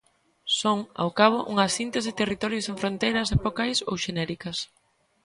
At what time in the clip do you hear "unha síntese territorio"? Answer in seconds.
1.51-2.59